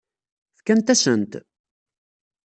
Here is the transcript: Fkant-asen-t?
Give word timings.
Fkant-asen-t? 0.57 1.33